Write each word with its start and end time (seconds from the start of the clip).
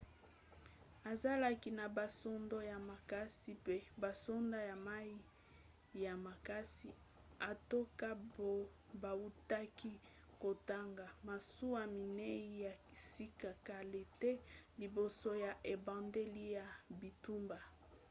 azalaki 1.11 1.69
na 1.79 1.85
basoda 1.97 2.57
ya 2.71 2.77
makasi 2.89 3.51
pe 3.65 3.75
basoda 4.03 4.59
ya 4.69 4.75
mai 4.87 5.13
ya 6.05 6.13
makasi 6.25 6.89
atako 7.51 8.51
bautaki 9.01 9.93
kotonga 10.43 11.05
masuwa 11.27 11.81
minei 11.95 12.45
ya 12.65 12.73
sika 13.11 13.51
kala 13.67 14.01
te 14.21 14.31
liboso 14.79 15.29
ya 15.45 15.51
ebandeli 15.73 16.45
ya 16.57 16.65
bitumba 16.99 17.59